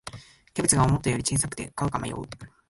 [0.55, 2.15] キャベツが思ったより小さくて買うか迷う